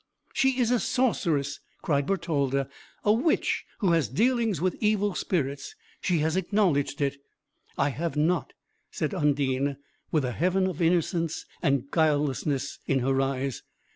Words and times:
"She 0.33 0.59
is 0.59 0.71
a 0.71 0.79
sorceress," 0.79 1.59
cried 1.83 2.07
Bertalda, 2.07 2.67
"a 3.03 3.13
witch 3.13 3.65
who 3.81 3.91
has 3.91 4.09
dealings 4.09 4.59
with 4.59 4.75
evil 4.79 5.13
spirits! 5.13 5.75
she 6.01 6.17
has 6.25 6.35
acknowledged 6.35 7.01
it." 7.01 7.17
"I 7.77 7.89
have 7.89 8.17
not," 8.17 8.53
said 8.89 9.13
Undine, 9.13 9.77
with 10.11 10.25
a 10.25 10.31
heaven 10.31 10.65
of 10.65 10.81
innocence 10.81 11.45
and 11.61 11.91
guilelessness 11.91 12.79
in 12.87 12.97
her 13.01 13.21
eyes. 13.21 13.61